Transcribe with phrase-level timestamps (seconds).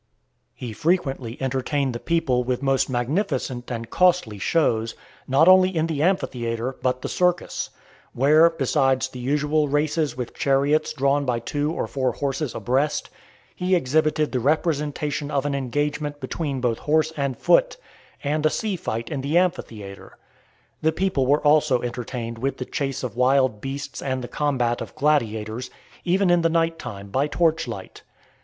[0.55, 0.59] IV.
[0.67, 4.95] He frequently entertained the people with most magnificent and costly shows,
[5.27, 7.69] not only in the amphitheatre, but the circus;
[8.11, 13.11] where, besides the usual races with chariots drawn by two or four horses a breast,
[13.55, 17.77] he exhibited the representation of an engagement between both horse and foot,
[18.23, 20.17] and a sea fight in the amphitheatre.
[20.81, 24.95] The people were also entertained with the chase of wild beasts and the combat of
[24.95, 25.69] gladiators,
[26.03, 28.01] even in the night time, by torch light.